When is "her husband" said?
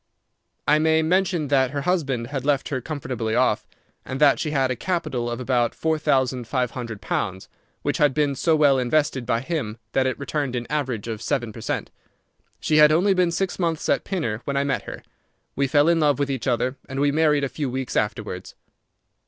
1.69-2.25